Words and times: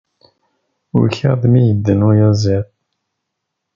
Ukiɣ-d 0.99 1.43
mi 1.51 1.61
yedden 1.65 2.07
uyaziḍ. 2.09 2.65